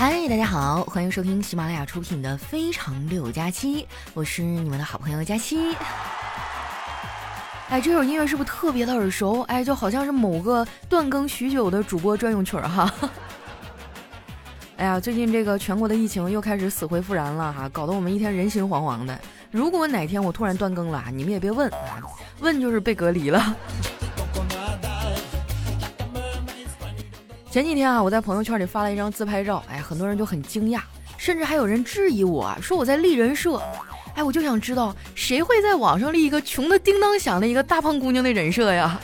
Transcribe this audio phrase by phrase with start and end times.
[0.00, 3.82] 嗨，大家好，欢迎收听喜马拉雅出品的《非常六加七》，
[4.14, 5.76] 我是你们的好朋友佳期。
[7.68, 9.42] 哎，这首音乐是不是特别的耳熟？
[9.42, 12.90] 哎，就好像是某个断更许久的主播专用曲儿哈。
[14.78, 19.20] 哎呀，最近这个全国的疫情又开始死灰复燃了哈，搞得我们一天人心惶惶的。
[19.50, 21.70] 如果哪天我突然断更了，你们也别问，
[22.38, 23.54] 问就是被隔离了。
[27.50, 30.82] 前几天啊，我在朋友圈里发了一张自拍照，哎，很多人就很惊讶，
[31.18, 33.60] 甚至还有人质疑我说我在立人设。
[34.14, 39.00] 哎，我就想知道谁会在网上立一个穷的叮当响的一个大胖姑娘的人设呀？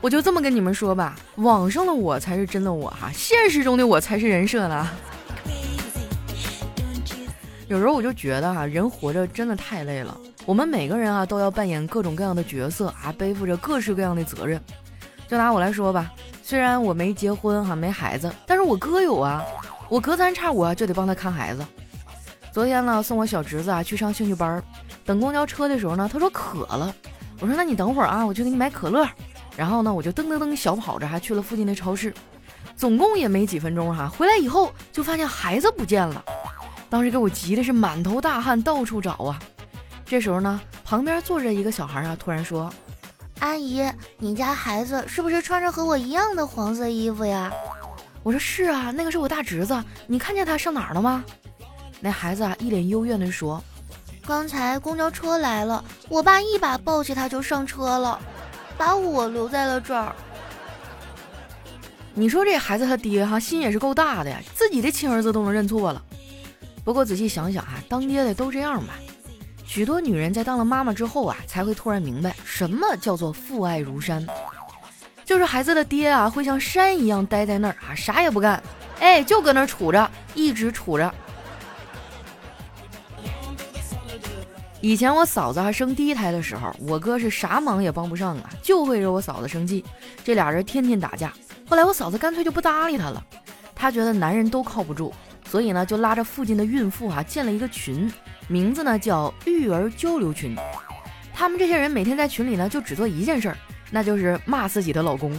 [0.00, 4.88] 我就这么跟你们说吧，网上的我才是真的我哈，现实中的我才是人设呢。
[7.66, 10.16] 有时候我就觉得哈，人活着真的太累了。
[10.46, 14.62] 我们每个人啊都要扮演各种各样的角色啊，背负着各式各样的责任。
[15.26, 16.12] 就拿我来说吧。
[16.42, 19.42] 虽然我没结婚哈，没孩子，但是我哥有啊，
[19.88, 21.64] 我隔三差五啊就得帮他看孩子。
[22.52, 24.62] 昨天呢，送我小侄子啊去上兴趣班，
[25.06, 26.94] 等公交车的时候呢，他说渴了，
[27.40, 29.08] 我说那你等会儿啊，我去给你买可乐。
[29.56, 32.12] 然后呢，我就噔噔噔小跑着还去了附近的超市，
[32.76, 36.22] 总共也没几分钟哈，回来以后就发现孩子不见了，
[36.90, 39.38] 当时给我急的是满头大汗，到处找啊。
[40.04, 42.70] 这时候呢，旁边坐着一个小孩啊，突然说。
[43.42, 43.84] 阿姨，
[44.18, 47.52] 你家孩子是不是穿着和我一样的黄色衣服呀？
[48.22, 49.82] 我说是啊，那个是我大侄子。
[50.06, 51.24] 你看见他上哪儿了吗？
[51.98, 53.60] 那孩子啊，一脸幽怨地说
[54.24, 58.16] ：“刚才公交车来了，我爸一把抱起他就上车了，
[58.78, 60.14] 把我留在了这儿。”
[62.14, 66.00] 你说这孩子他爹哈心也是够大的呀，自己的亲儿子都能认错了。
[66.84, 68.94] 不过仔细想想啊，当爹的都这样吧。
[69.74, 74.22] 许多女人在当了妈妈之后啊，才会突然明白什么叫做父爱如山，
[75.24, 78.62] 就是孩子的爹啊，会像山一样待在那儿啊，啥也不干，
[79.00, 81.10] 哎，就搁那儿杵着，一直杵着。
[84.82, 89.82] 以前我嫂子还生第一胎的时候，我哥是啥忙也帮不上啊，就会惹我嫂子生气，
[90.22, 91.32] 这俩人天天打架。
[91.66, 93.24] 后来我嫂子干脆就不搭理他了，
[93.74, 95.14] 她觉得男人都靠不住，
[95.52, 98.10] 所以呢，就拉着附近的孕妇啊，建了一个群。
[98.48, 100.56] 名字呢叫育儿交流群，
[101.34, 103.58] 他们这些人每天在群里呢就只做一件事儿，
[103.90, 105.30] 那就是骂自己的老公。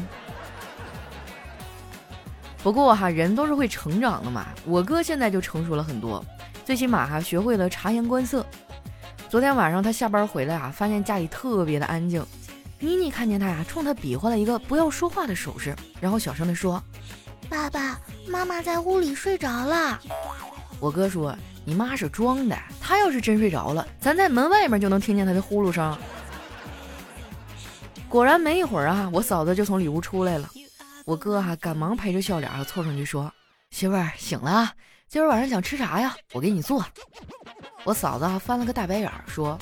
[2.62, 6.24] 不过哈，人都是会成长的嘛，我哥现在就成熟了很多，
[6.64, 8.46] 最起码哈学会了察言观色。
[9.30, 12.24] 昨天晚上他下班回来啊，发现家里特别的安静，
[12.78, 16.80] 妮妮看见他呀，冲他比划了一个不要说话的手势，然后小声的说
[17.50, 20.00] ：“爸爸妈妈在屋里睡着了。”
[20.80, 21.36] 我哥说。
[21.66, 25.98] 你妈是装的，她要是真睡着了，咱在门外面就能听见她的呼噜声。
[28.10, 30.50] 果然没一会儿啊，我嫂子就从里屋出来了。
[31.06, 33.32] 我哥哈赶忙陪着笑脸凑上去说
[33.72, 34.74] ：“媳妇儿醒了，
[35.08, 36.14] 今儿晚上想吃啥呀？
[36.34, 36.86] 我给你做。”
[37.86, 39.58] 我嫂子啊翻了个大白眼儿说：“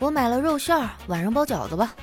[0.00, 1.94] 我买了肉馅儿，晚上包饺子吧。”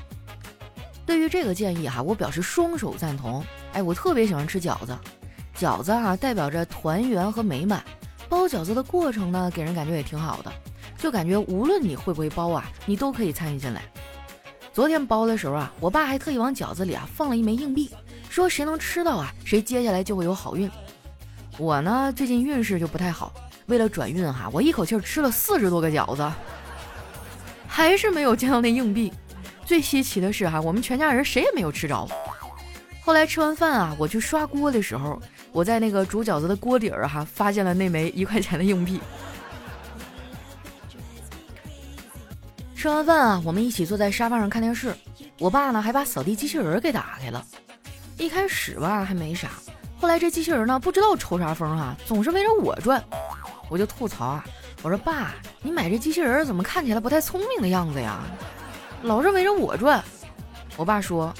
[1.07, 3.43] 对于这个建议哈，我表示双手赞同。
[3.73, 4.95] 哎，我特别喜欢吃饺子，
[5.57, 7.83] 饺子啊代表着团圆和美满。
[8.29, 10.51] 包饺子的过程呢，给人感觉也挺好的，
[10.97, 13.81] 就感觉无论你会不会包啊，你都可以参与进来。
[14.73, 17.89] 昨天包的时候啊，我爸还特意往饺子里啊放了一枚硬币，
[18.29, 20.69] 说谁能吃到啊，谁接下来就会有好运。
[21.57, 23.33] 我呢，最近运势就不太好，
[23.67, 26.29] 为了转运哈，我一口气吃了四十多个饺子，
[27.65, 29.13] 还是没有见到那硬币。
[29.65, 32.05] 最稀奇的是哈，我们全家人谁也没有吃着。
[33.01, 35.17] 后来吃完饭啊，我去刷锅的时候。
[35.57, 39.01] 我在那个煮饺子的锅底儿哈，发现了那枚一块钱的硬币。
[42.75, 44.95] 吃完饭啊，我们一起坐在沙发上看电视。
[45.39, 47.43] 我爸呢，还把扫地机器人给打开了。
[48.19, 49.49] 一开始吧还没啥，
[49.99, 53.03] 后来这机器人呢，不知道抽啥风哈，总是围着我转。
[53.67, 54.45] 我就吐槽啊，
[54.83, 58.21] 我说爸，你买这机器人怎么看起来不太聪明的样子呀？
[59.01, 60.03] 老是围着我转。
[60.75, 61.33] 我爸说，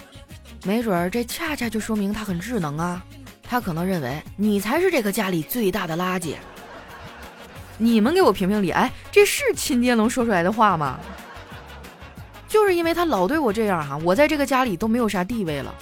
[0.64, 3.06] 没准儿这恰恰就说明它很智能啊。
[3.50, 6.36] 他可能认为你才是这个家里最大的垃圾。
[7.78, 11.00] 你们给我评评理，哎，这是亲爹能说出来的话吗？
[12.48, 15.74] 就是因为他老对我这样哈，我在这个家里都没有啥地位了。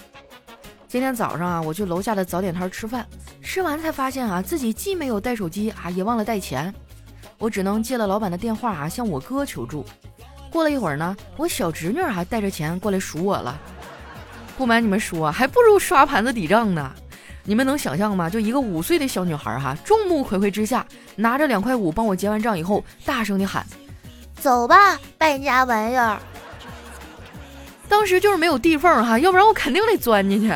[0.88, 3.06] 今天早上啊，我去楼下的早点摊吃饭，
[3.42, 6.74] 吃完才发现啊，自己既没有带手机啊，也忘了带钱，
[7.38, 9.86] 我只能借了老板的电话啊，向我哥求助。
[10.50, 13.60] 过了一会儿呢，我小侄女还带着钱过来赎我了。
[14.58, 16.94] 不瞒你们说，还不如刷盘子抵账呢。
[17.48, 18.28] 你们能想象吗？
[18.28, 23.66] 就一个五岁的小女孩哈，众目睽睽之下拿着两块五帮我结完账以后，大声的喊
[24.42, 26.20] ：“走吧，败家玩意儿！”
[27.88, 30.52] 当时就是没有地缝哈，要不然我肯定得钻进去。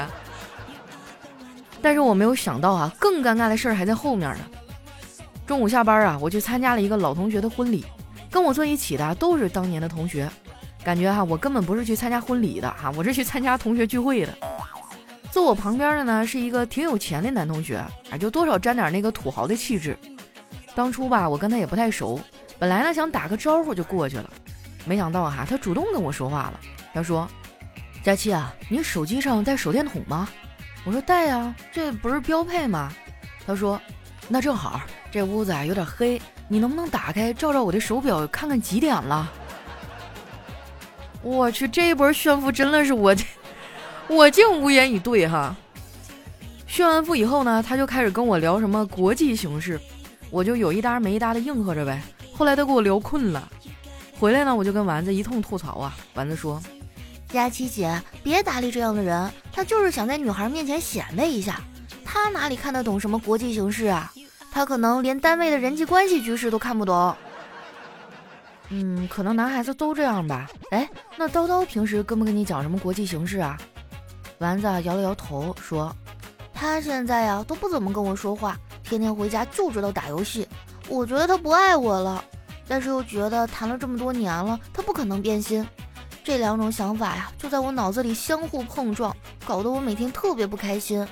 [1.79, 4.39] 但是我没有想到啊，更尴尬的事儿还在后面呢。
[5.45, 7.85] 中午下班啊，我去参加了一个老同学的婚礼，
[8.31, 10.27] 跟我坐一起的都是当年的同学，
[10.83, 14.33] 感觉哈我根本不是去参加婚礼的哈，我是去参加同学聚会的。
[15.31, 17.77] 坐我旁边的呢是一个挺有钱的男同学
[18.11, 19.97] 啊，就多少沾点那个土豪的气质。
[20.75, 22.19] 当初吧，我跟他也不太熟，
[22.57, 24.29] 本来呢想打个招呼就过去了，
[24.85, 26.59] 没想到哈他主动跟我说话了。
[26.93, 27.29] 他说
[28.03, 30.27] ：“佳期啊，你手机上带手电筒吗？”
[30.83, 32.91] 我说：“带呀，这不是标配吗？”
[33.45, 33.79] 他说
[34.27, 39.31] ：“那正好，这屋子啊有点黑，你能不能打开照照我的手表，看看几点了？”
[41.21, 43.15] 我去，这一波炫富真的是我。
[44.09, 45.55] 我竟无言以对哈。
[46.67, 49.79] 炫完富以后呢，他就开始跟我聊什么国际形势，
[50.29, 52.01] 我就有一搭没一搭的应和着呗。
[52.33, 53.49] 后来都给我聊困了，
[54.19, 55.95] 回来呢，我就跟丸子一通吐槽啊。
[56.15, 56.61] 丸子说
[57.29, 61.61] ：“佳琪姐，别搭理这样的人，他就是想在女孩面前显摆一下。
[62.03, 64.11] 他哪里看得懂什么国际形势啊？
[64.51, 67.15] 他可能连单位的人际关系局势都看不懂。
[68.69, 70.49] 嗯，可能男孩子都这样吧。
[70.71, 73.57] 哎，那叨叨平时跟不跟你讲什么国际形势啊？”
[74.39, 75.93] 丸子摇了摇头说
[76.53, 80.47] ：“他现在呀都不怎么跟我说话，天天回家就知道打游戏。
[80.87, 82.23] 我觉得他不爱我了，
[82.65, 85.67] 但是又觉得谈了这么多年了，他不可能变心。
[86.23, 89.13] 这两种想法呀就在我脑子里相互碰撞，
[89.45, 91.05] 搞得我每天特别不开心。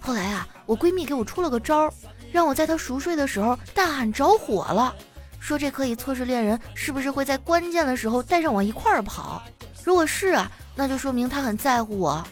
[0.00, 1.92] 后来啊，我闺蜜给我出了个招儿，
[2.32, 4.94] 让我在她熟睡的时候大喊着火了，
[5.38, 9.42] 说这可以测试恋人是不是会在关键的时候带上我一块儿跑。
[9.84, 12.24] 如果是啊，那就说明他很在乎我。”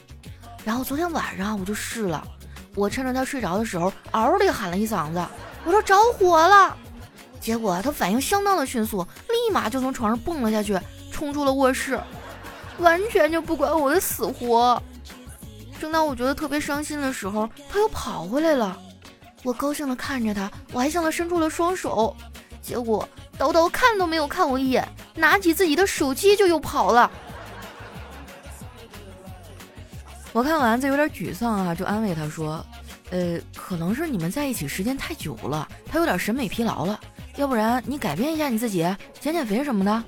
[0.64, 2.22] 然后昨天晚上我就试了，
[2.74, 5.24] 我趁着他睡着的时候嗷的喊了一嗓子，
[5.64, 6.76] 我说着火了，
[7.40, 10.78] 结果他反应相当的迅速，立马就从床上蹦了下去，
[11.10, 11.98] 冲出了卧室，
[12.78, 14.80] 完全就不管我的死活。
[15.80, 18.78] 正当我觉得特别伤心的时候，他又跑回来了，
[19.42, 22.14] 我高兴的看着他，我还向他伸出了双手，
[22.60, 23.08] 结果
[23.38, 27.10] 叨叨看都没有看我一眼，拿起自己的手机就又跑了。
[30.32, 32.64] 我看丸子有点沮丧啊，就安慰他说
[33.10, 36.98] ：“呃，可能是你们在一起时间太久了，他有点审美疲劳了。
[37.36, 38.78] 要不然你改变一下你自己，
[39.18, 40.04] 减减肥什么的。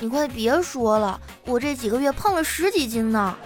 [0.00, 3.36] 你快别说了，我这几个月胖了十几斤呢。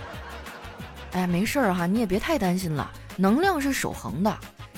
[1.13, 2.91] 哎，没事儿哈，你也别太担心了。
[3.17, 4.35] 能量是守恒的，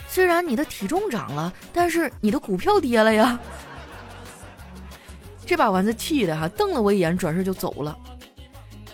[0.08, 3.38] 虽然你的体重涨了，但是你的股票跌了呀。
[5.46, 7.96] 这把丸子气的哈，瞪了我一眼，转身就走了。”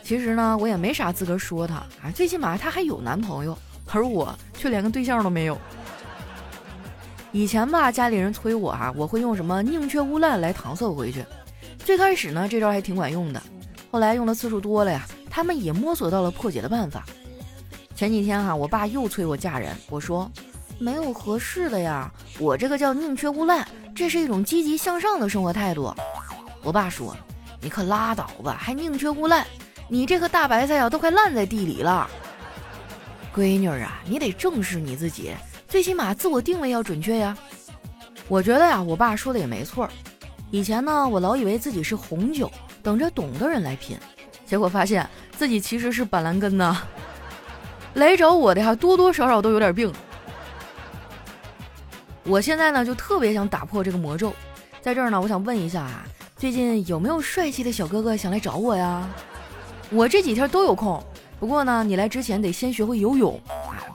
[0.08, 3.54] 其实呢，我也没啥资格说她啊，最起码她还有男朋友，
[3.92, 5.58] 而我却连个对象都没有。
[7.30, 11.22] 以前吧，家里人催我啊，我会用什么宁缺毋滥来搪塞回去。
[11.80, 13.42] 最开始呢，这招还挺管用的，
[13.90, 17.04] 后来用的次数多了呀，他们也摸索到了破解的办法。
[17.94, 20.30] 前几天哈，我爸又催我嫁人，我说
[20.78, 23.62] 没有合适的呀，我这个叫宁缺毋滥，
[23.94, 25.94] 这是一种积极向上的生活态度。
[26.62, 27.14] 我爸说，
[27.60, 29.46] 你可拉倒吧，还宁缺毋滥。
[29.90, 32.08] 你这颗大白菜啊，都快烂在地里了。
[33.34, 35.32] 闺女啊，你得正视你自己，
[35.66, 37.36] 最起码自我定位要准确呀。
[38.28, 39.88] 我觉得呀，我爸说的也没错。
[40.50, 42.50] 以前呢，我老以为自己是红酒，
[42.82, 43.98] 等着懂的人来品，
[44.44, 46.82] 结果发现自己其实是板蓝根呐。
[47.94, 49.90] 来找我的哈，多多少少都有点病。
[52.24, 54.34] 我现在呢，就特别想打破这个魔咒。
[54.82, 56.04] 在这儿呢，我想问一下啊，
[56.36, 59.08] 最近有没有帅气的小哥哥想来找我呀？
[59.90, 61.02] 我这几天都有空，
[61.40, 63.40] 不过呢，你来之前得先学会游泳，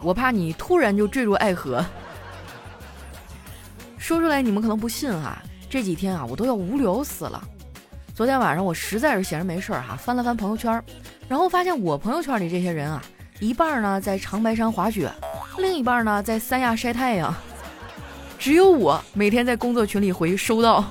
[0.01, 1.85] 我怕你突然就坠入爱河。
[3.97, 5.37] 说出来你们可能不信哈，
[5.69, 7.41] 这几天啊，我都要无聊死了。
[8.15, 10.83] 昨天晚上我实在是闲着没事儿哈，翻了翻朋友圈，
[11.27, 13.01] 然后发现我朋友圈里这些人啊，
[13.39, 15.11] 一半呢在长白山滑雪，
[15.59, 17.33] 另一半呢在三亚晒太阳，
[18.39, 20.83] 只有我每天在工作群里回收到。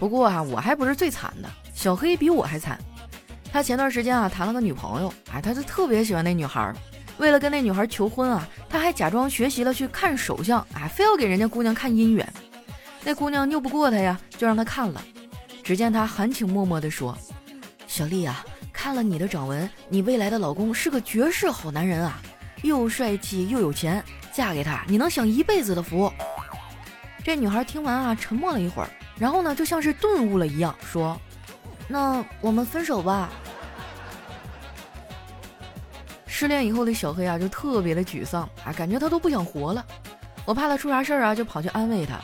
[0.00, 1.48] 不过啊，我还不是最惨的。
[1.78, 2.76] 小黑比我还惨，
[3.52, 6.74] 他前段时间啊谈了个女朋友，哎，他就特别喜欢那女孩，
[7.18, 12.28] 为了跟那女孩求婚啊，他还假装学习了去看手相，哎，非要给人家姑娘看姻缘。
[13.04, 15.00] 那姑娘拗不过他呀，就让他看了。
[15.62, 17.16] 只见他含情脉脉地说
[17.86, 22.20] ：“小丽啊，看了你的掌纹，你未来的老公是个绝世好男人啊，
[22.62, 26.12] 又帅气又有钱，嫁给他你能享一辈子的福。”
[27.22, 31.16] 这女孩听完啊，沉默了一会儿，然后呢，就像是顿悟了一样说。
[31.88, 33.30] 那我们分手吧。
[36.26, 39.84] 失恋以后的小黑啊，就特别的沮丧啊，感觉他都不想活了。
[40.44, 42.20] 我怕他出啥事儿啊，就跑去安慰他。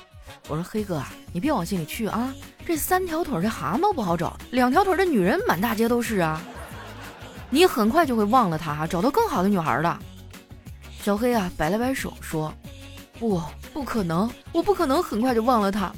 [0.46, 2.32] 我说：“黑哥啊，你别往心里去啊，
[2.64, 6.40] 这三条腿的蛤蟆不好找，两条腿的女人满大街都是啊。
[7.50, 9.98] 你很快就会忘了他，找到更好的女孩的。
[11.00, 12.54] 小黑啊，摆了摆手说
[13.18, 13.42] ：“不，
[13.72, 15.92] 不可能，我不可能很快就忘了他。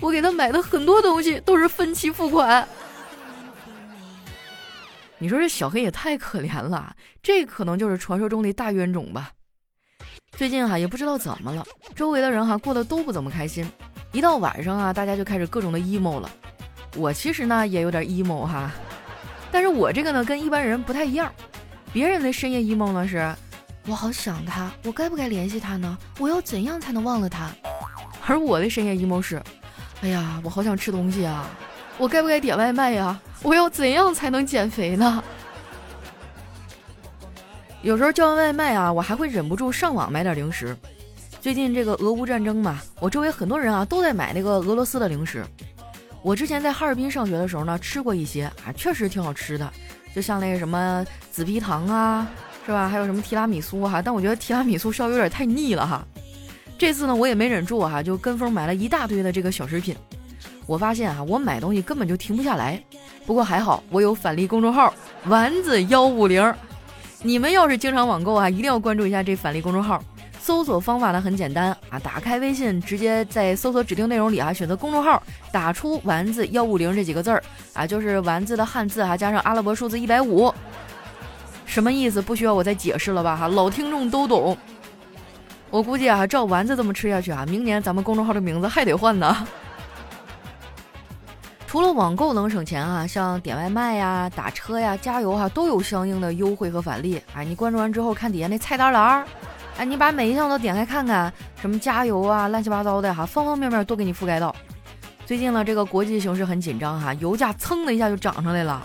[0.00, 2.66] 我给他买的很多东西都是分期付款。”
[5.22, 9.30] 你说这小黑也太可怜了，这可能就是传说中的大冤种吧。
[10.32, 11.64] 最近哈也不知道怎么了，
[11.94, 13.64] 周围的人哈过得都不怎么开心。
[14.10, 16.28] 一到晚上啊，大家就开始各种的 emo 了。
[16.96, 18.72] 我其实呢也有点 emo 哈。
[19.52, 21.32] 但是我这个呢跟一般人不太一样，
[21.92, 23.32] 别人的深夜 emo 呢是，
[23.86, 25.96] 我好想他，我该不该联系他呢？
[26.18, 27.48] 我要怎样才能忘了他？
[28.26, 29.40] 而我的深夜 emo 是，
[30.00, 31.48] 哎呀，我好想吃东西啊，
[32.02, 33.16] 我该不该点外卖呀？
[33.42, 35.22] 我要怎样才能减肥呢？
[37.80, 40.76] 有时候叫完外卖啊，我还会忍不住上网买点零食。
[41.40, 45.44] 最近这个俄乌战争嘛，我周围很多人啊都在买那个俄罗斯的零食。
[46.22, 49.72] 我之前在哈尔滨上学的时候呢，吃过一些啊，确实挺好吃的，
[50.12, 52.26] 就像那个什么紫皮糖啊，
[52.66, 52.88] 是吧？
[52.88, 56.04] 还有什么提拉米苏哈，但我觉得提拉米苏稍微有点太腻了哈。
[56.76, 59.96] 这次呢，我也没忍住哈，就跟风买了一大堆的这个小食品。
[60.66, 62.82] 我发现啊，我买东西根本就停不下来。
[63.26, 64.92] 不过还好，我有返利公众号
[65.26, 66.54] 丸子幺五零，
[67.22, 70.02] 你们要是经常网购啊，一定要关注一下这返利公众号。
[70.40, 77.40] 搜索方法呢很简单啊，打开微信，直接在搜索指定内容里啊，选择公众号，打出“丸子幺五零”这几个字儿
[77.74, 80.52] 啊，就是丸子的汉字哈，加上阿拉伯数字一百五，
[81.64, 82.20] 什么意思？
[82.20, 83.36] 不需要我再解释了吧？
[83.36, 84.58] 哈，老听众都懂。
[85.70, 89.46] 我估计啊，照丸子这么吃下去啊，明年咱们公众号的名字还得换呢。
[91.72, 97.18] 除了网购能省钱啊，像点外卖呀、打车呀、加油哈，都有相应的优惠和返利。
[97.34, 99.24] 哎，你关注完之后，看底下那菜单栏儿。
[99.78, 104.54] 哎，你把每一项都点开看看，什么加油啊，乱七八糟的哈，方方面面都给你覆盖到。
[105.24, 108.82] 最近呢，这个国际形势很紧张哈，油价蹭的一下就涨上来了，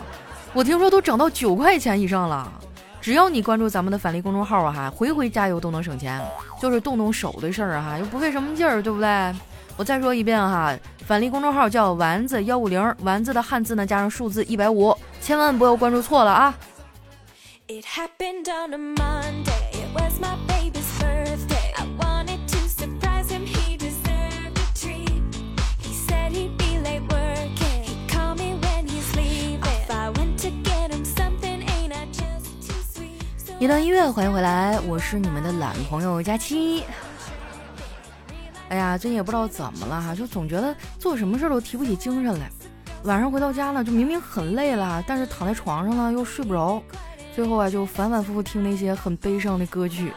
[0.54, 2.50] 我听说都涨到九块钱以上了。
[3.08, 6.22] 只要你关注咱们的返利公众号啊哈，回回加油都能省钱，
[6.62, 9.34] 就是动动手的事儿哈，又不费什么劲儿，对不对？
[9.78, 16.54] 我再说一遍哈，返利公众号叫丸子幺五零，丸子的汉字呢加上数字一百五，千万不要关注错了啊。
[33.60, 36.84] 一段音乐，欢迎回来，我是你们的懒朋友佳期。
[38.70, 42.52] 哎呀，最近也不知道怎么了哈，就总觉得做什么事都提不起精神来。
[43.06, 46.80] 晚上回到家呢，就明明很累了，但是躺在床上呢又睡不着，
[47.36, 50.14] 最后啊就反反复复听那些很悲伤的歌曲。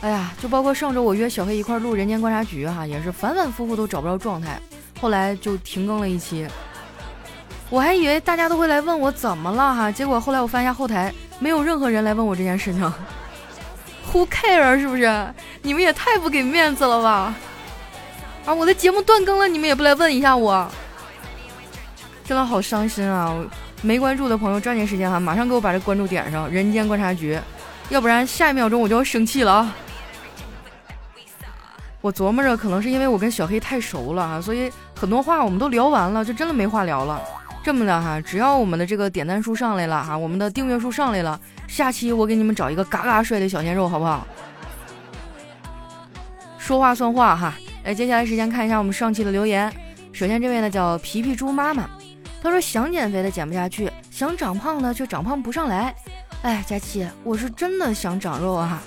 [0.00, 4.60] 哎呀，就包括上周我约小黑一块录《人间观察局》哈，也是反反复复都找不着状态，
[5.00, 6.44] 后来就停更了一期。
[7.70, 11.14] 我还以为大家都会来问我怎么了哈，结果后来我翻一下后台。
[11.38, 12.80] 没有任何人来问我这件事情，
[14.12, 15.34] Who care 是不是？
[15.62, 17.34] 你们也太不给面子了吧！
[18.46, 20.70] 啊，我的节目断更了，你们也不来问一下我，
[22.24, 23.34] 真的好伤心啊！
[23.82, 27.38] 没关注的朋友抓紧时间哈，马上给我把这关注点上，人间观察局，
[27.88, 29.74] 要不然下一秒钟我就要生气了啊！
[32.00, 37.20] 我琢磨着，可能是因为我跟小黑太熟了啊，所以很多话我们都聊完了，就真的没话聊了。
[37.64, 44.26] 这么的哈，只要我们的这个点赞数上来了哈，我们的订阅数上来了，下期我给你们找一个嘎嘎帅的小鲜肉，好不好？
[46.58, 47.54] 说话算话哈，
[47.84, 49.72] 来，接下来时间看一下我们上期的留言。
[50.12, 51.88] 首先这位呢叫皮皮猪妈妈，
[52.42, 55.94] 她说想减肥的减不下去，想长胖的却长胖不上来。
[56.42, 58.82] 哎，佳琪，我是真的想长肉啊！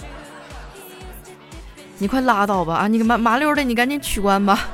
[1.98, 2.88] 你快拉倒吧啊！
[2.88, 4.68] 你麻麻溜的，你赶紧取关吧，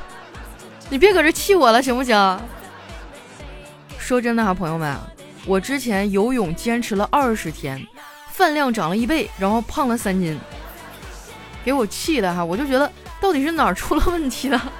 [0.90, 2.14] 你别搁这气我了，行不行？
[4.04, 4.94] 说真的哈，朋友们，
[5.46, 7.82] 我之前游泳坚持了二十天，
[8.30, 10.38] 饭量涨了一倍，然后胖了三斤，
[11.64, 14.72] 给我气的哈，我就觉得到底是哪儿出了问题了？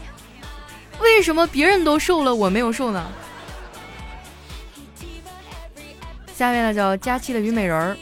[1.00, 3.06] 为什么别人都瘦了，我没有瘦呢？
[6.34, 7.96] 下面呢叫佳期的虞美人儿，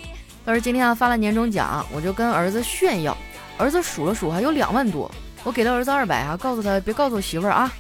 [0.45, 3.17] 他说今天啊发了年终奖，我就跟儿子炫耀，
[3.57, 5.09] 儿子数了数还有两万多，
[5.45, 7.73] 我给了儿子二百啊，告诉他别告诉我媳妇儿啊。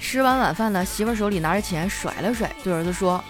[0.00, 3.22] 吃完晚饭呢，媳妇手里拿着钱甩了甩，对儿子说：“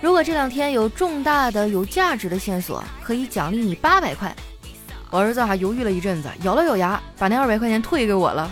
[0.00, 4.34] 如果这两天有重大的、有价值的线索，可以奖励你八百块。”
[5.10, 8.50] 我儿子还犹豫了一阵子，咬了咬牙，把那二百块钱退给我了，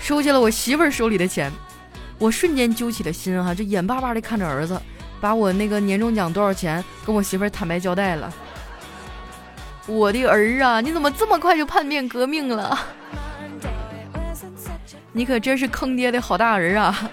[0.00, 1.52] 收下了我媳妇手里的钱。
[2.18, 4.80] 我瞬间揪起了心哈，就眼巴巴地看着儿子，
[5.20, 8.32] 把我那个年终奖多少钱跟我媳妇坦白交代了。
[9.86, 12.78] 我的儿啊，你怎么这么快就叛变革命了？
[15.16, 17.10] 你可真是坑爹的好大儿啊！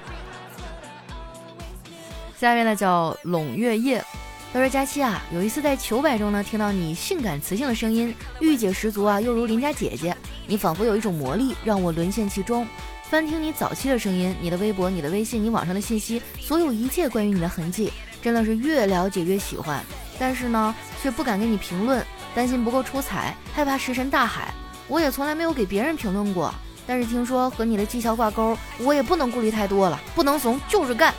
[2.38, 4.03] 下面呢叫陇月夜，
[4.51, 10.13] 他说：“佳期啊，有一次在糗百中呢，听到你性感磁性的声音，御姐十足啊，又如邻家姐姐。
[10.48, 12.67] 你仿佛有一种魔力，让我沦陷其中。
[13.03, 19.81] 翻听你早期的声音，你的微博、你的微信、你网上的信息，所有一切关于你的痕迹，真的是越了解越喜欢。
[20.19, 22.05] 但是呢，却不敢给你评论，
[22.36, 24.53] 担心不够出彩，害怕石沉大海。
[24.89, 26.53] 我也从来没有给别人评论过，
[26.86, 31.13] 但是听说和你的绩效挂钩，我也不能顾虑太多了，不能怂，就是干。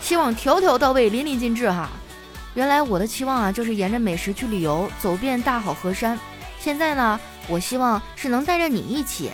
[0.00, 1.88] 希望条条到位，淋漓尽致哈。”
[2.54, 6.18] 原来我的期望啊，就是沿着美食去旅游，走遍大好河山。
[6.58, 7.18] 现在呢，
[7.48, 9.30] 我希望是能带着你一起，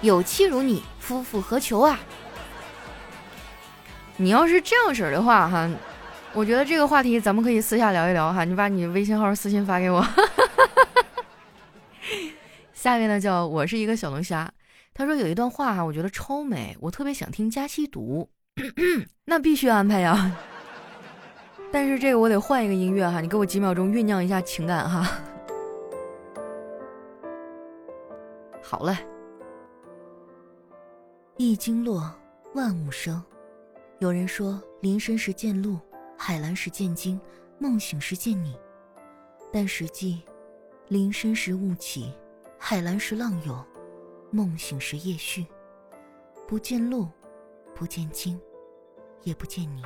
[0.00, 1.98] 有妻如你，夫复何求啊！
[4.16, 5.68] 你要是这样式儿的话哈，
[6.32, 8.44] 我觉得这个话题咱们可以私下聊一聊哈。
[8.44, 10.04] 你把你微信号私信发给我。
[12.72, 14.48] 下面呢叫我是一个小龙虾，
[14.98, 18.28] 他说有一段话哈，我觉得超美，我特别想听佳期读，
[19.24, 20.36] 那必须安排呀。
[21.70, 25.08] 但是这个我得换一个音乐哈，你给我几秒钟酝酿一下情感哈。
[28.60, 28.98] 好嘞。
[31.36, 32.12] 一经落，
[32.54, 33.22] 万物生。
[34.00, 35.78] 有人说，林深时见鹿，
[36.16, 37.20] 海蓝时见鲸，
[37.60, 38.58] 梦醒时见你。
[39.52, 40.24] 但实际，
[40.88, 42.12] 林深时雾起，
[42.58, 43.64] 海蓝时浪涌，
[44.30, 45.46] 梦醒时夜续。
[46.46, 47.08] 不见路，
[47.74, 48.40] 不见鲸，
[49.22, 49.82] 也不见你。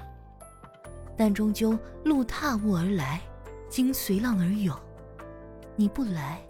[1.17, 3.21] 但终究路踏雾而来，
[3.69, 4.77] 经随浪而涌。
[5.75, 6.41] 你不来，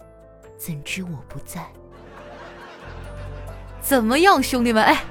[0.57, 1.67] 怎知我不在？
[3.81, 4.83] 怎么样，兄弟们？
[4.83, 5.03] 哎，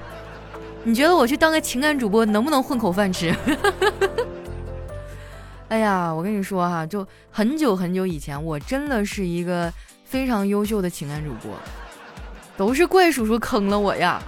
[0.83, 3.35] 你觉得我去当个情感主播能不能混口饭吃？
[5.69, 9.73] 哎呀，我跟你说哈，就很久很久以前，我真的是一个
[10.03, 11.51] 非常优秀的情感主播，
[12.61, 14.21] 都是怪叔叔坑了我呀！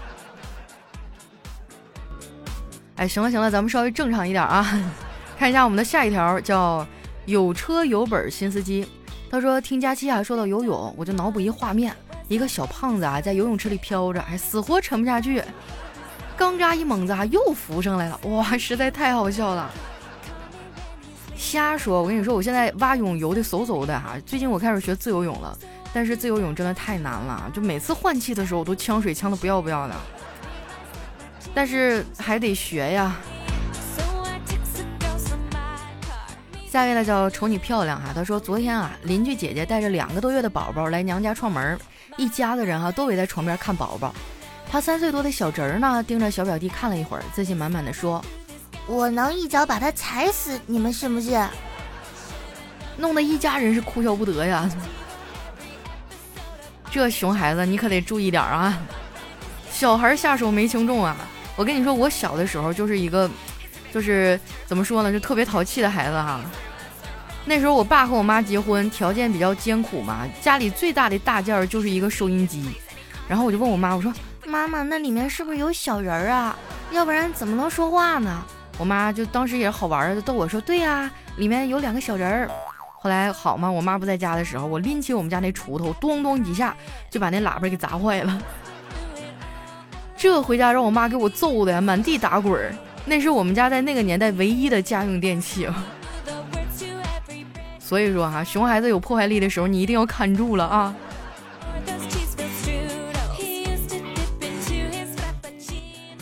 [2.95, 4.67] 哎，行了行了，咱们稍微正常一点啊。
[5.37, 6.83] 看一下我们的下一条，叫
[7.27, 8.89] 有车有本新司机。
[9.29, 11.95] 他说听佳期啊说到游泳，我就脑补一画面，
[12.27, 15.43] 一个小胖子啊在游泳池里飘着，还死活沉不下去，
[16.35, 19.69] 刚扎一猛子啊又浮上来了，哇，实在太好笑了。
[21.35, 24.15] 瞎说，我跟你说，我现在蛙泳游的嗖嗖的哈。
[24.25, 25.55] 最近我开始学自由泳了，
[25.93, 29.95] 但是自由泳真的太难了，就每次换气的时候我都呛水呛的不要不要的，
[31.53, 33.15] 但是还得学呀。
[36.67, 41.77] 下一位呢叫瞅你漂亮哈，他说昨天啊，邻居姐姐带着两个多月的宝宝来娘家串门，
[42.17, 44.11] 一家子人哈都围在床边看宝宝。
[44.71, 48.19] 他三岁多的小侄儿呢，盯着小表弟看了一会儿，自信满满的说
[48.89, 51.39] ：“我能一脚把他踩死，你们信不信？”
[52.97, 54.67] 弄得一家人是哭笑不得呀。
[56.93, 58.77] 这熊孩子你可得注意点啊，
[59.71, 61.17] 小孩下手没轻重啊。
[61.55, 63.27] 我跟你说，我小的时候就是一个。
[63.91, 66.39] 就是怎么说呢，就特别淘气的孩子哈。
[67.45, 72.65] 那时候我爸和我妈结婚，条件比较艰苦嘛，家里最大的大件儿就是一个收音机。
[73.27, 74.11] 然后我就问我妈，我说
[74.47, 76.57] ：“妈妈，那里面是不是有小人儿啊？
[76.91, 78.43] 要不然怎么能说话呢？”
[78.79, 82.49] 我妈就当时也好玩的，逗我说：“对呀，里面有两个小人儿。”
[83.03, 86.73] 后来好嘛，我妈不在家的时候，我拎起我们家那锄头，咚咚几下
[87.09, 88.41] 就把那喇叭给砸坏了。
[90.15, 92.73] 这回家让我妈给我揍的满地打滚儿。
[93.03, 95.67] 那是我们家在那个年代唯一的家用电器，
[97.77, 100.95] 所以说哈，熊孩子有破坏力的时候，你一定要看住了啊。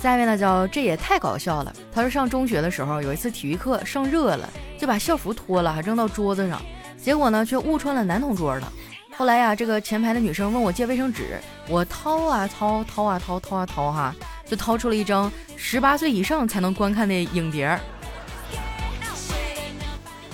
[0.02, 1.72] 下面呢叫这也太搞笑了。
[1.94, 4.50] 他说上中学的时候，有一次体育课上热了，
[4.82, 6.60] 就把校服脱了，还扔到桌子上，
[6.98, 8.74] 结果呢却误穿了男同桌了。
[9.16, 14.16] 后来呀，这个前排的女生问我借卫生纸，我掏啊掏，掏啊掏，掏啊掏哈。
[14.44, 17.80] 就掏出了一张十八岁以上才能观看的影碟儿。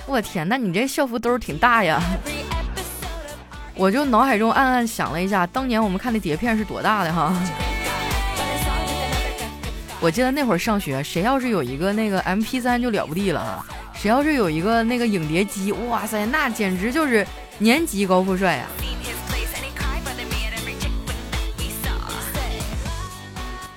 [0.06, 2.02] 我天，那你这校服兜挺大呀！
[3.76, 7.34] 我就脑海中暗暗想了一下，当年我们看的碟片是多大的哈。
[10.00, 13.66] 我记得那会儿上学，谁要是有一个那个 M P 三就了不地了哈，
[14.00, 17.26] 谁要是有一个那个影碟机，哇塞，那简直就是
[17.58, 18.68] 年级高富帅呀！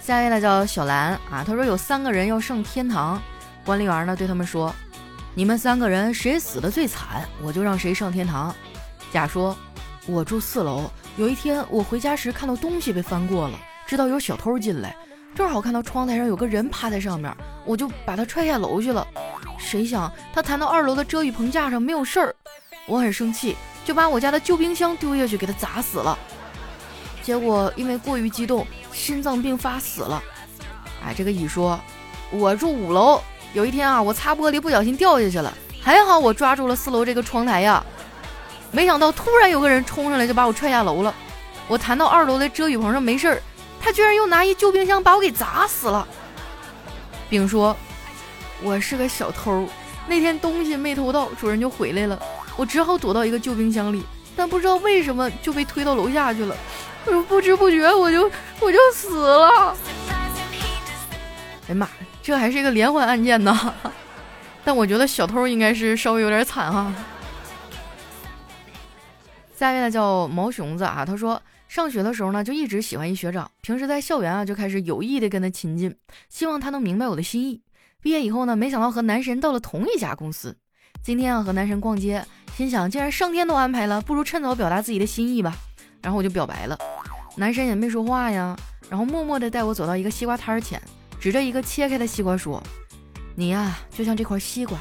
[0.02, 3.20] 下一位呢叫小兰啊，他说有三个人要上天堂，
[3.64, 4.74] 管理员呢对他们说，
[5.34, 8.54] 你们三个人谁死的最惨，我就让谁上天堂。
[9.10, 9.56] 甲说，
[10.06, 14.94] 我住四楼，有一天我回家时看到东西被翻过了，知道有小偷进来，
[15.34, 19.06] 正好看到窗台上有个人趴在上面，我就把他踹下楼去了。
[19.58, 22.34] 谁想他弹到二楼的遮雨棚架上没有事儿，
[22.86, 26.18] 我很生气，就把我家的旧冰箱丢下去给他砸死了。
[27.22, 30.22] 结果因为过于激动，心脏病发死了。
[31.04, 31.78] 哎，这个乙说，
[32.30, 33.20] 我住五楼，
[33.52, 37.84] 有一天啊，我擦玻璃不小心掉下去了，还好我抓住了四楼这个窗台呀，
[38.72, 41.14] 没想到突然有个人冲上来就把我踹下楼了。
[41.68, 43.42] 我弹到二楼的遮雨棚上没事儿，
[43.80, 46.06] 他居然又拿一旧冰箱把我给砸死了。
[47.28, 47.76] 丙说
[48.62, 49.66] ：“我是个小偷，
[50.06, 52.20] 那天东西没偷到，主人就回来了，
[52.56, 54.04] 我只好躲到一个旧冰箱里，
[54.36, 56.54] 但不知道为什么就被推到楼下去了。
[57.28, 59.74] 不知不觉我就我就死了。
[61.66, 61.88] 哎呀妈，
[62.22, 63.74] 这还是一个连环案件呢。
[64.62, 66.92] ”但我觉得小偷应该是稍微有点惨哈。
[69.56, 75.94] 下面呢叫毛熊子啊，他说上学的时候呢就一直喜欢一学长，平时在校园啊就开始有意的跟他亲近，
[76.28, 77.62] 希望他能明白我的心意。
[78.02, 80.56] 毕业以后呢，没想到和男神到了同一家公司。
[81.00, 85.54] 今天啊和男神逛街，心想既然上天都安排了，不如趁早表达自己的心意吧。
[86.02, 86.76] 然后我就表白了，
[87.36, 90.82] 男神也没说话呀，然后默默的带我走到一个西瓜摊儿前，
[91.20, 92.60] 指着一个切开的西瓜说。
[93.36, 94.76] 你呀，就像这块西瓜，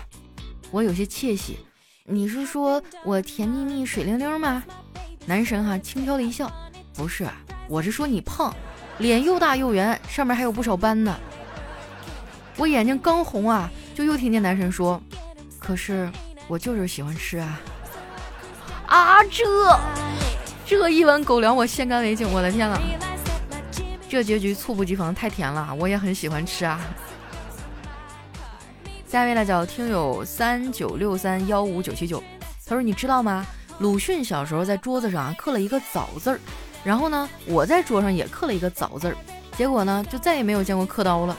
[0.71, 1.59] 我有些窃喜。
[2.05, 4.63] 你是说我甜蜜蜜、水灵灵吗？
[5.27, 6.51] 男神哈轻飘的一笑，
[6.99, 7.25] 不是，
[7.69, 8.53] 我是说你胖，
[8.97, 11.17] 脸又大又圆，上面还有不少斑呢。
[12.57, 15.01] 我眼睛刚红啊，就又听见男神说
[15.57, 16.11] ：“可是
[16.49, 17.61] 我就是喜欢吃啊。”
[18.85, 19.79] 啊，这
[20.65, 22.77] 这一碗狗粮我先干为敬，我的天呐，
[24.09, 26.81] 这结局猝不及防，太甜了，我也很喜欢吃啊。
[29.07, 32.21] 下一位呢叫听友三九六三幺五九七九，
[32.65, 33.45] 他说你知道吗？
[33.77, 36.39] 鲁迅小时候在桌子上刻了一个枣字儿，
[36.83, 39.15] 然后呢，我在桌上也刻了一个早字儿，
[39.57, 41.37] 结果呢，就再也没有见过刻刀了。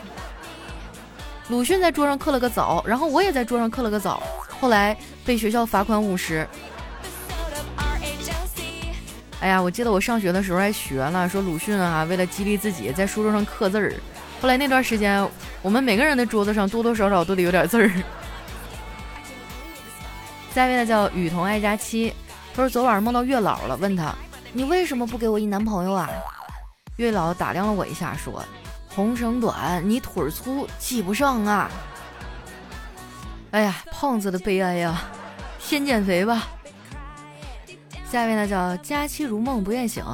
[1.49, 4.23] 鲁迅在桌上刻了个早，然后我也在桌上刻了个早，
[4.61, 6.47] 后来被学校罚款五十。
[9.41, 13.95] 哎呀，我记得我上学的时候还学了，说鲁迅啊，为了激励自己，在书桌上刻字儿。
[14.41, 15.27] 后来那段时间，
[15.63, 17.91] 我们每个人的桌子上多多少少都得有点字儿。
[20.55, 22.13] 下一位呢叫雨桐爱佳期，
[22.55, 24.15] 他说昨晚上梦到月老了，问他
[24.53, 26.11] 你为什么不给我一男朋友啊？
[26.97, 28.45] 月老打量了我一下，说：
[28.89, 31.71] 红绳短，你腿儿粗，系不上啊。
[33.53, 35.03] 哎呀，胖子的悲哀呀，
[35.59, 36.49] 先减肥吧。
[38.11, 40.05] 下一位呢叫佳期如梦不愿醒，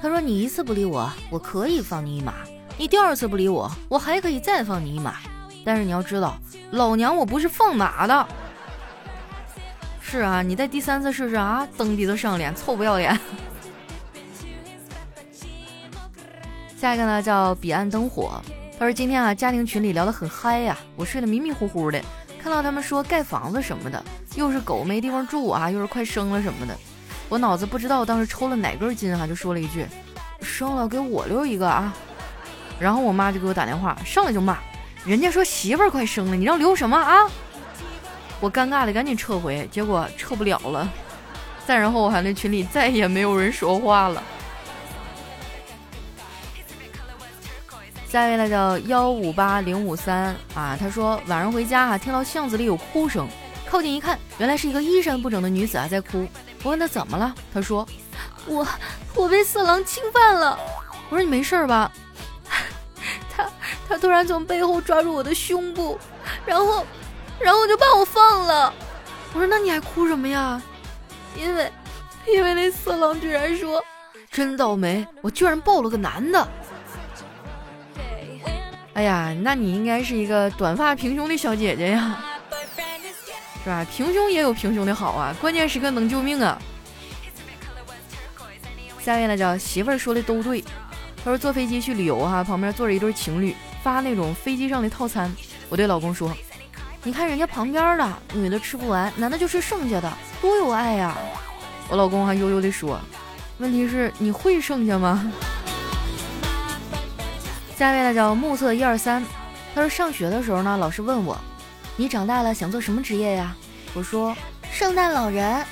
[0.00, 2.34] 他说你一次不理我，我可以放你一马。
[2.78, 5.16] 你第二次不理我，我还可以再放你一马，
[5.64, 6.38] 但是你要知道，
[6.70, 8.28] 老娘我不是放马的。
[10.00, 13.18] 是啊，你再第三次试试啊，蹬鼻子上脸，臭不要脸。
[16.80, 18.40] 下一个呢叫彼岸灯火，
[18.78, 22.00] 他说今天啊家庭群里聊得很嗨呀，我睡得迷迷糊糊的，
[22.40, 24.00] 看到他们说盖房子什么的，
[24.36, 26.78] 又是狗没地方住啊，又是快生了什么的，
[27.28, 29.84] 我脑子不知道当时抽了哪根筋哈，就说了一句，
[30.40, 31.92] 生了给我留一个啊。
[32.78, 34.56] 然后我妈就给我打电话，上来就骂，
[35.04, 37.28] 人家说媳妇儿快生了，你让留什么啊？
[38.38, 40.88] 我尴尬的赶紧撤回，结果撤不了了。
[41.66, 44.22] 再然后，我还那群里再也没有人说话了。
[48.08, 53.28] 下一位呢叫幺五八零五三啊，他说晚上回家啊，听到巷子里有哭声，
[53.68, 56.26] 靠近一看，原来是一个衣衫不整的女子啊在哭。
[56.62, 57.86] 我问他怎么了，他说
[58.46, 58.66] 我
[59.14, 60.58] 我被色狼侵犯了。
[61.10, 61.92] 我说你没事吧？
[63.36, 63.46] 他
[63.86, 65.98] 他突然从背后抓住我的胸部，
[66.46, 66.86] 然后，
[67.38, 68.72] 然后就把我放了。
[69.34, 70.60] 我说：“那你还哭什么呀？”
[71.36, 71.70] 因为，
[72.26, 73.84] 因为那色狼居然说
[74.32, 76.48] ：“真倒霉，我居然抱了个男的。”
[78.98, 82.18] 哎呀，那你应该是一个短发平胸的小姐姐呀，
[83.62, 83.86] 是吧？
[83.94, 86.60] 平胸也有平胸的好啊，关键时刻能救命啊。
[89.00, 90.64] 下面呢叫媳妇儿说的都对，
[91.24, 93.54] 他说坐飞机去旅游哈，旁边坐着一对情侣。
[93.84, 95.32] 发那种飞机上的套餐，
[95.68, 96.36] 我对老公说
[97.04, 101.16] ：“你看人家旁边的女的吃不完，男的就吃剩下的，多有爱呀！”
[101.88, 103.00] 我老公还悠悠地说
[103.58, 105.32] ：“问题是你会剩下吗？”
[107.78, 109.24] 下面呢叫目测一二三，
[109.72, 111.38] 他说上学的时候呢，老师问我
[111.94, 113.54] ：“你长大了想做什么职业呀？”
[113.94, 114.36] 我说
[114.68, 115.64] ：“圣诞老人。”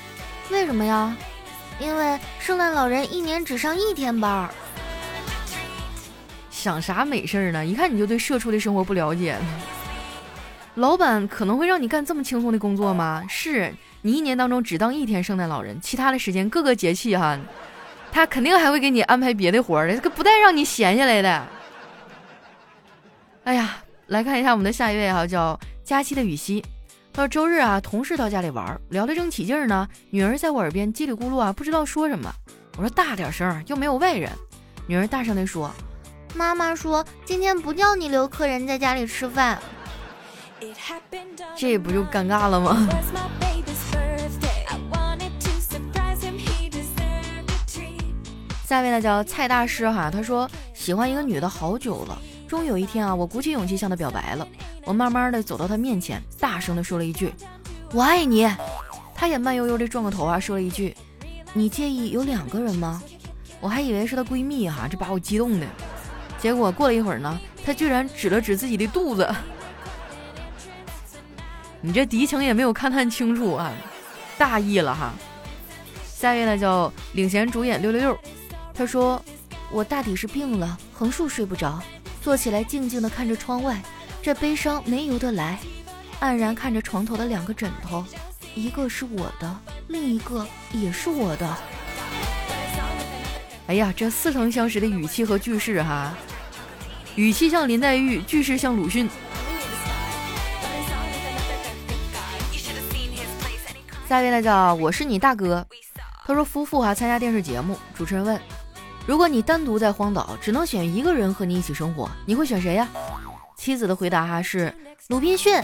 [0.49, 1.17] 为什么呀？
[1.81, 4.49] 因为圣诞老人一年只上一天班儿。
[6.49, 7.67] 想啥美事儿呢？
[7.67, 9.37] 一看你就对社畜的生活不了解。
[10.77, 13.25] 老板可能会让你干这么轻松的工作吗？
[13.29, 17.37] 是你一年当中只当一天圣诞老人，其他的时间各个节气哈，
[18.13, 21.45] 他肯定还会给你安排别的活儿的，这个不带让你闲下来的。
[23.47, 23.77] 哎呀，
[24.09, 26.65] 来看一下我们的下一位哈，叫佳期的雨熙。
[27.13, 32.29] 他说周日啊，同事到家里玩，聊得正起劲呢，女儿在我耳边叽里咕噜啊，不知道说什么。
[32.77, 34.33] 我说大点声，又没有外人。
[34.89, 35.71] 女儿大声地说。
[36.35, 39.61] 妈妈说：“今天不叫你留客人在家里吃饭。”
[41.57, 42.89] 这不就尴尬了吗？
[48.65, 54.47] 下一位呢叫蔡大师哈，他说喜欢一个女的好久了，终于有一天啊，我鼓起勇气向她表白了。
[54.85, 57.33] 我慢慢的走到她面前，大声的说了一句
[57.93, 58.49] ：“我爱你。”
[59.15, 60.95] 她也慢悠悠的转过头啊，说了一句
[61.53, 63.03] ：“你介意有两个人吗？”
[63.61, 65.67] 我还以为是她闺蜜哈，这把我激动的。
[66.39, 69.29] 结果过了一会儿呢，她居然指了指自己的肚子。
[71.81, 73.73] 你这敌情也没有看探清楚啊，
[74.37, 75.15] 大意了哈。
[76.05, 78.19] 下一位呢叫领衔主演六六六。
[78.75, 79.21] 他说
[79.73, 81.83] ：“我大抵是病了，横竖睡不着，
[82.27, 83.81] 坐起来静静地看着窗外，
[84.21, 85.61] 这悲伤没由得来，
[86.21, 88.05] 黯然看着床头的两个枕头，
[88.57, 91.57] 一个是我的，另一个也是我的。
[93.69, 96.13] 哎呀，这似曾相识的语气和句式哈，
[97.15, 99.09] 语气像林黛玉，句式像鲁迅。
[104.09, 105.65] 下一位呢叫我是你大哥。
[106.27, 108.37] 他说夫妇哈参加电视节目，主持人问。”
[109.07, 112.89] 如果你单独在荒岛，只能选一个人和你一起生活，你会选谁呀？
[113.57, 114.75] 妻子的回答哈是
[115.09, 115.63] 鲁滨逊。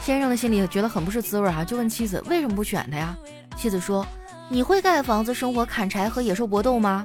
[0.00, 3.16] 先生的心里觉得很不是滋味儿哈，就问妻子为什么不选他呀？
[3.56, 4.06] 妻子说
[4.48, 7.04] ：“你会盖房子、生活、砍柴和野兽搏斗吗？”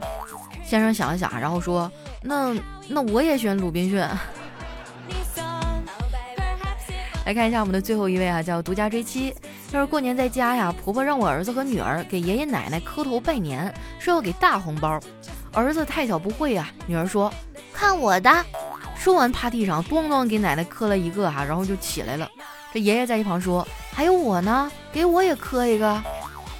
[0.63, 1.91] 先生想了想，然后说
[2.22, 2.56] ：“那
[2.88, 4.06] 那我也选鲁滨逊。”
[7.25, 9.33] 来看一下我们的最后一位啊，叫独家追妻。
[9.71, 14.99] 他说过年在家呀，婆婆让我儿子和女儿给爷爷奶奶磕头拜年，说要给大红包。
[15.53, 17.33] 儿子太小不会呀，女儿说
[17.71, 18.45] 看我的。
[18.97, 22.29] 说完趴地上咣咣给奶奶磕了一个哈，然后就起来了。
[22.73, 26.01] 这爷爷在一旁说还有我呢，给我也磕一个。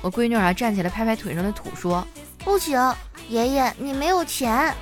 [0.02, 2.06] 我闺女啊站起来拍拍腿上的土说
[2.40, 2.80] 不行，
[3.30, 4.74] 爷爷你没有钱。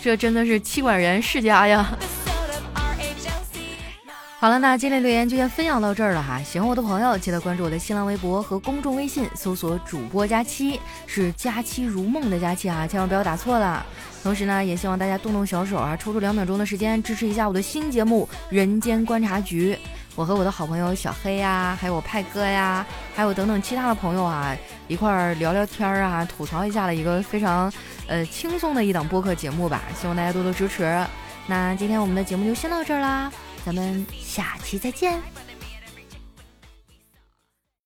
[0.00, 1.96] 这真的是妻管严世家呀。
[4.46, 6.40] 好了，那今天留言就先分享到这儿了哈。
[6.40, 13.84] 喜欢我的朋友，记得关注我的新浪微博和公众微信，搜索主播佳期，是佳期如梦的佳期啊，千万不要打错了。
[14.22, 19.74] 同时呢，也希望大家动动小手啊，抽出两秒钟的时间支持一下我的新节目《人间观察局》。
[20.14, 24.56] 我和我的好朋友小黑呀，还有我派哥呀，还有等等其他的朋友啊，
[24.86, 27.72] 一块儿聊聊天儿啊，吐槽一下的一个非常
[28.06, 29.82] 呃轻松的一档播客节目吧。
[30.00, 31.04] 希望大家多多支持。
[31.48, 33.28] 那今天我们的节目就先到这儿啦。
[33.66, 35.20] 咱们下期再见。